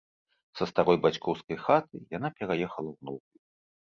Са 0.59 0.67
старой 0.69 0.97
бацькоўскай 1.03 1.57
хаты 1.65 2.01
яна 2.17 2.29
пераехала 2.39 2.89
ў 2.95 3.11
новую. 3.11 3.37